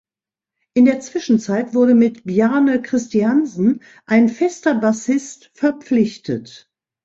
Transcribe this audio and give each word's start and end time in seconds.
In 0.73 0.85
der 0.85 0.99
Zwischenzeit 1.01 1.75
wurde 1.75 1.93
mit 1.93 2.23
Bjarne 2.23 2.81
Kristiansen 2.81 3.83
ein 4.07 4.29
fester 4.29 4.73
Bassist 4.73 5.51
verpflichtet. 5.53 6.71